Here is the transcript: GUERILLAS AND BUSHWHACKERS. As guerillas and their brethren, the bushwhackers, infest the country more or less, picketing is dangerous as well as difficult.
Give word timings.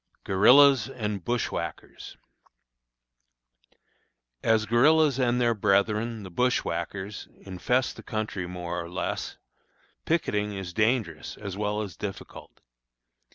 GUERILLAS 0.23 0.89
AND 0.89 1.23
BUSHWHACKERS. 1.23 2.17
As 4.41 4.65
guerillas 4.65 5.19
and 5.19 5.39
their 5.39 5.53
brethren, 5.53 6.23
the 6.23 6.31
bushwhackers, 6.31 7.27
infest 7.41 7.97
the 7.97 8.01
country 8.01 8.47
more 8.47 8.81
or 8.83 8.89
less, 8.89 9.37
picketing 10.05 10.55
is 10.55 10.73
dangerous 10.73 11.37
as 11.37 11.55
well 11.55 11.83
as 11.83 11.95
difficult. 11.95 12.61